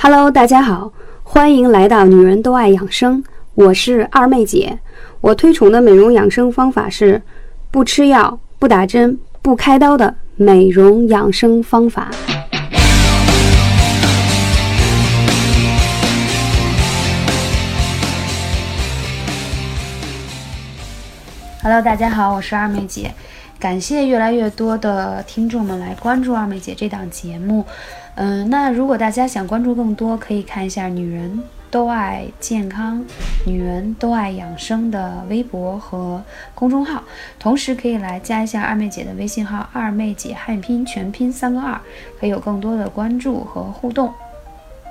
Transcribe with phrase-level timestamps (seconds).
[0.00, 0.92] Hello，大家好，
[1.24, 3.24] 欢迎来到女人都爱养生，
[3.56, 4.78] 我是二妹姐。
[5.20, 7.20] 我推崇的美容养生方法是
[7.72, 12.12] 不吃药、不打针、不开刀的美容养生方法。
[21.60, 23.12] Hello，大家好，我是二妹姐。
[23.58, 27.66] 感谢越来越多的听众们来关注二妹姐这档节目。
[28.20, 33.00] 嗯，那如果大家想关注更多，可以看一下“女人都爱健康
[33.46, 36.20] ”“女人都爱养生”的微博和
[36.52, 37.04] 公众号，
[37.38, 41.80] 同时可以来加一下二妹姐的微信号“二妹姐汉语拼全拼三个二”，
[42.18, 44.12] 可以有更多的关注和互动。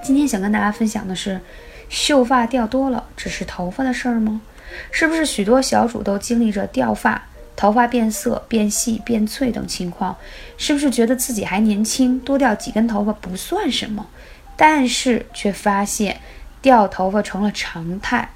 [0.00, 1.40] 今天想跟大家分享的是，
[1.88, 4.40] 秀发掉多了，只是头发的事儿吗？
[4.92, 7.20] 是不是许多小主都经历着掉发？
[7.56, 10.14] 头发变色、变细、变脆等情况，
[10.58, 14.06] 是不是觉得自己还年轻，多掉几根头发不算什么？
[14.56, 16.20] 但是却发现
[16.60, 18.30] 掉头发成了常态。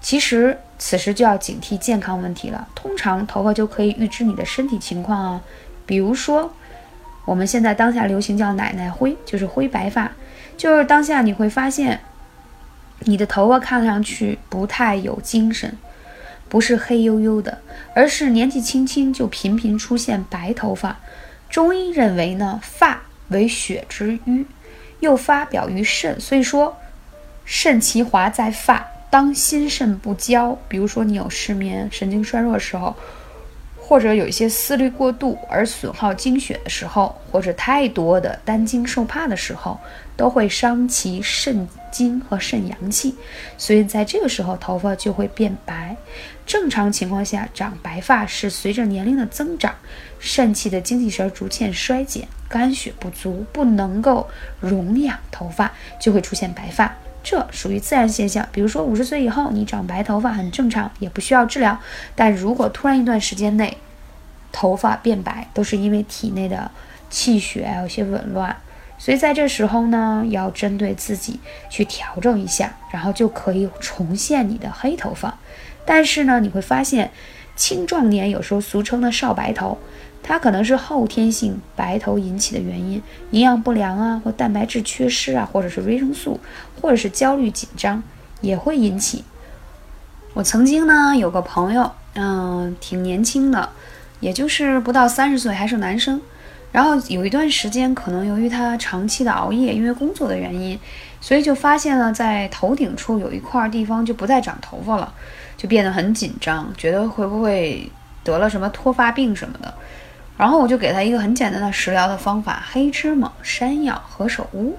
[0.00, 2.68] 其实此时就要警惕健康问题了。
[2.74, 5.42] 通常头发就可以预知你的身体情况啊，
[5.84, 6.52] 比如说
[7.26, 10.10] 我们现在当下流行叫“奶奶灰”，就是灰白发，
[10.56, 12.00] 就是当下你会发现
[13.00, 15.76] 你的头发看上去不太有精神。
[16.50, 17.56] 不是黑黝黝的，
[17.94, 20.98] 而是年纪轻轻就频频出现白头发。
[21.48, 24.44] 中医认为呢，发为血之瘀，
[24.98, 26.76] 又发表于肾，所以说
[27.44, 30.58] 肾其华在发，当心肾不交。
[30.68, 32.94] 比如说你有失眠、神经衰弱的时候，
[33.90, 39.76] 或者有一些思虑过度而损耗精血的时候，或者太多的担惊受怕的时候。
[40.16, 43.14] 都会伤其肾精和肾阳气，
[43.56, 45.96] 所以在这个时候头发就会变白。
[46.44, 49.74] 正常情况下，长白发是随着年龄的增长，
[50.18, 54.28] 肾气的精气神逐渐衰减，肝血不足，不能够
[54.60, 56.94] 容养头发，就会出现白发。
[57.22, 58.48] 这属于自然现象。
[58.52, 61.78] 比如说五十岁以后你长白头发很正常，也不需要治疗。
[62.14, 63.76] 但如果突然一段时间内
[64.52, 66.70] 头发变白，都是因为体内的
[67.08, 68.56] 气血有些紊乱。
[68.98, 75.38] 所以在这时候呢，要针对自己去调整一下，然后就可以重现你的黑头发。
[75.86, 77.10] 但是呢，你会发现
[77.56, 79.78] 青壮年有时候俗称的少白头，
[80.22, 86.38] 它可能是后天性白头引起的原因，营养不良啊，或蛋白质缺失啊，或者是维生素，
[86.80, 88.02] 或者是焦虑紧张
[88.40, 89.24] 也会引起。
[90.34, 93.68] 我曾经呢有个朋友，嗯，挺年轻的，
[94.20, 96.20] 也就是不到三十岁，还是男生。
[96.70, 100.78] 然后有一段时间，可能由于他长期的熬夜，因为工作的原因，
[101.20, 105.12] 所以就发现了在头顶处有一块地方就不再长头发了，
[105.56, 107.90] 就变得很紧张，觉得会不会
[108.22, 109.74] 得了什么脱发病什么的。
[110.40, 114.74] 然后我就给他一个很简单的食疗的方法：黑芝麻、山药、何首乌，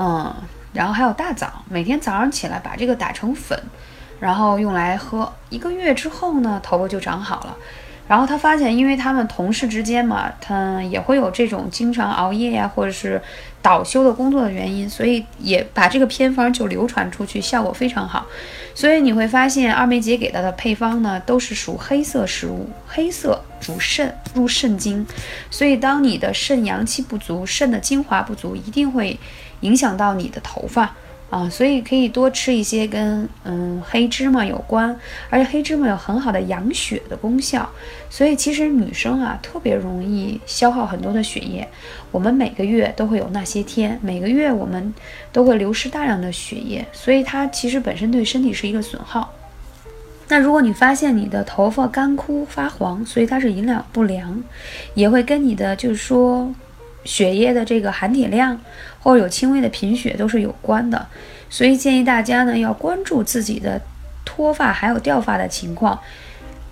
[0.00, 0.34] 嗯，
[0.72, 3.56] 然后还有大枣，每天早上起来把这个打成粉，
[4.18, 5.32] 然后用来喝。
[5.48, 7.56] 一个月之后呢，头发就长好了。
[8.10, 13.22] 然后他发现，因为他们同事之间嘛，他也会有这种经常熬夜呀，或者是
[13.62, 18.26] 倒休的工作的原因，所以也把这个偏方就流传出去，效果非常好。
[18.74, 25.06] 所以你会发现，二妹姐给她的配方呢，都是属黑色食物，黑色主肾，入肾经。
[25.48, 29.16] 所以当你的肾阳气不足，肾的精华不足，一定会
[29.60, 30.92] 影响到你的头发。
[31.30, 34.94] 啊，所以可以多吃一些跟嗯黑芝麻有关，
[35.28, 37.70] 而且黑芝麻有很好的养血的功效。
[38.10, 41.68] 所以其实女生啊特别容易消耗很多的血液，
[42.10, 44.92] 我们每个月都会有那些天，每个月我们
[45.30, 49.32] 都会流失大量的血液，所以它其实本身对身体是一个损耗。
[50.26, 54.42] 那如果你发现你的头发干枯发黄，所以它是营养不良，
[54.94, 56.52] 也会跟你的就是说。
[57.04, 58.60] 血液的这个含铁量，
[59.00, 61.06] 或者有轻微的贫血都是有关的，
[61.48, 63.80] 所以建议大家呢要关注自己的
[64.24, 65.98] 脱发还有掉发的情况。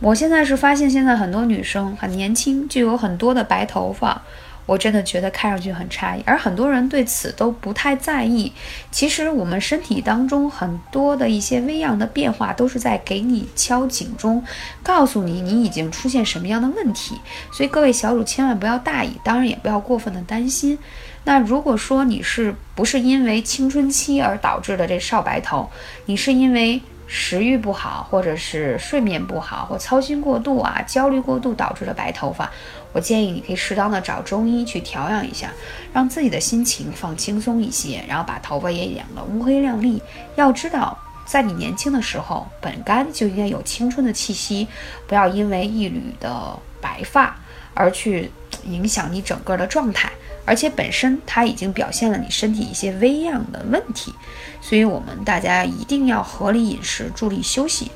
[0.01, 4.23] 我现在是发现，现在很多女生很年轻，就有很多的白头发。
[4.69, 8.53] 我真的觉得看上去很诧异，而很多人对此都不太在意。
[8.91, 14.45] 其实我们身体当中很多的一些微样的变化，都是在给你敲警钟，
[14.83, 17.19] 告诉你你已经出现什么样的问题。
[17.51, 20.79] 所以各位小主千万不要大意，当然也不要过分的担心。
[21.25, 25.71] 那如果说你是不是因为青春期而导致的这少白头，
[26.05, 26.79] 你是因为
[27.11, 32.49] 食欲不好，或者是睡眠不好，或操心过度啊、焦虑过度导致的白头发。
[32.93, 35.51] 我建议你可以适当的找中医去调养一下，
[35.93, 40.03] 让自己的心情放轻松一些，然后把头发也养得乌黑亮丽。
[40.37, 40.97] 要知道，
[41.27, 44.69] 在你年轻的时候，本该就应该有青春的气息，
[45.07, 47.35] 不要因为一缕的白发
[47.75, 48.31] 而去
[48.65, 50.11] 影响你整个的状态。
[50.49, 54.15] 而且本身它已经表现了你身体一些微恙的问题，
[54.63, 57.93] 所以我们大家一定要合理饮食，注意休息。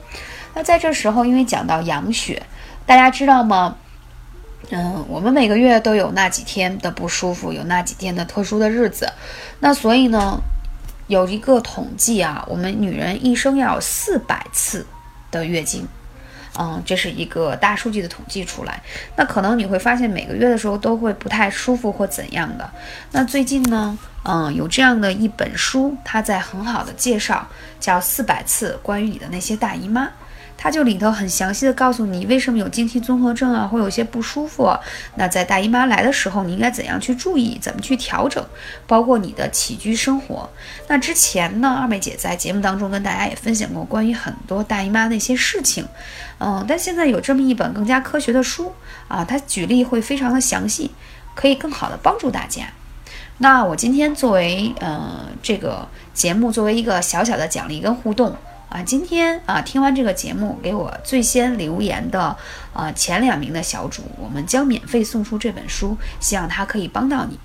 [0.52, 2.43] 那在这时候，因为讲到养血，
[2.84, 3.76] 大家知道吗？
[4.69, 9.10] 嗯，我们每个月都有那几天的不舒服，有那几天的特殊的日子，
[9.60, 10.38] 那所以呢，
[11.06, 14.87] 有一个统计啊，我们女人一生要有四百次
[15.31, 15.88] 的月经。
[16.58, 18.82] 嗯，这是一个大数据的统计出来。
[19.16, 22.70] 那可能你会发现每个月的时候都会不太舒服或怎样的。
[23.10, 27.46] 那最近呢，嗯，有这样的一本书，它在很好的介绍，
[27.81, 30.04] 叫《四百次关于你的那些大姨妈》。
[30.56, 34.73] 它就里头很详细的告诉你为什么有经期综合症啊，会有些不舒服。
[35.17, 38.44] 那在大姨妈来的时候，你应该怎样去注意，怎么去调整，
[38.87, 40.49] 包括你的起居生活。
[40.87, 45.85] 那之前呢，二妹姐在节目当中跟大家也分享过关于很多大姨妈那些事情，
[46.39, 48.73] 嗯，但现在有这么一本更加科学的书
[49.09, 50.93] 啊，它举例会非常的详细，
[51.35, 52.62] 可以更好的帮助大家。
[53.38, 58.37] 那我今天作为呃这个节目作为一个小小的奖励跟互动。
[58.73, 62.35] 啊，今天啊，听完这个节目，给我最先留言的，
[62.73, 67.39] 啊，前两名的小主，我们将免费送出这本书，希望它可以帮到你。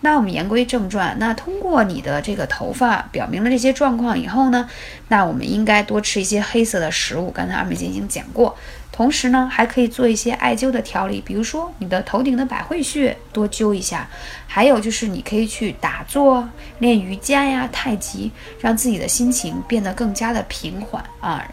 [0.00, 4.68] 那我们言归正传，那通过你的这个头发表明了这些状况以后呢，
[5.08, 7.30] 那我们应该多吃一些黑色的食物。
[7.30, 8.56] 刚才二妹姐已经讲过。
[8.90, 14.08] 同时呢，还可以做一些艾灸的调理，比如说你的头顶的百会穴多灸一下，
[14.48, 16.48] 还有就是你可以去打坐、
[16.80, 21.44] 练瑜伽呀、太极，让自己的心情变得更加的平缓啊。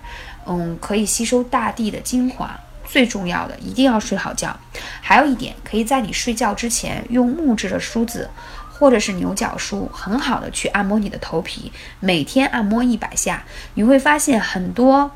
[0.47, 2.59] 嗯，可以吸收大地的精华。
[2.85, 4.57] 最重要的，一定要睡好觉。
[5.01, 8.29] 还有一点，可以在你睡觉之前用木质的梳子
[8.71, 13.43] 或者是牛角梳，很好的去按摩你的头皮，每天按摩一百下，
[13.73, 15.11] 你会发现很多。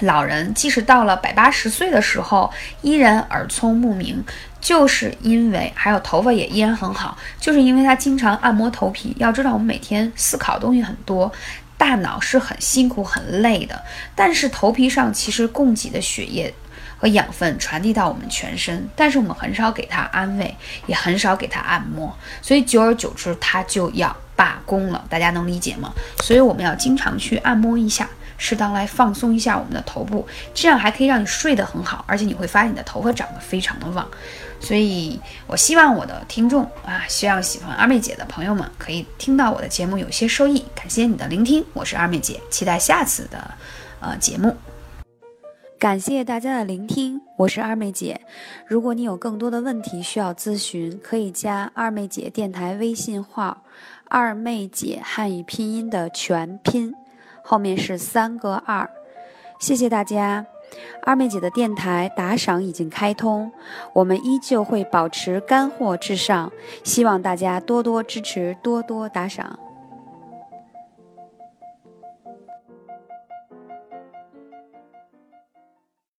[0.00, 2.52] 老人即使到了百八十岁的时候，
[2.82, 4.24] 依然耳聪目明，
[4.60, 9.14] 就是因为还有头发也依然很好，就是因为他经常按摩头皮。
[9.20, 11.30] 要知道，我们每天思考东西很多，
[11.78, 13.80] 大脑是很辛苦很累的，
[14.16, 16.52] 但是头皮上其实供给的血液
[16.96, 25.04] 和养分传递到我们全身，但是我们很少给它安慰，也很少给它按摩，所以久而久之，它就要罢工了。
[25.08, 25.92] 大家能理解吗？
[26.22, 28.08] 所以我们要经常去按摩一下。
[28.36, 34.06] 适当来放松一下我们的头部，这样还可以让你睡得很好，而且你会发现你的头发长得非常的旺。
[34.58, 40.64] 所以我希望我的听众啊，希望喜欢二妹姐的朋友们可以听到我的节目有些收益。
[40.74, 43.52] 感谢你的聆听，我是二妹姐，期待下次的
[44.00, 44.73] 呃节目。
[45.78, 48.20] 感谢大家的聆听，我是二妹姐。
[48.66, 53.62] 如果你有更多的问题需要咨询，可以加二妹姐电台微信号
[54.08, 56.94] “二妹姐汉语拼音”的全拼。
[57.42, 58.88] 后面是三个二，
[59.58, 60.46] 谢谢大家。
[61.02, 63.52] 二妹姐的电台打赏已经开通，
[63.92, 66.50] 我们依旧会保持干货至上，
[66.82, 69.58] 希望大家多多支持，多多打赏。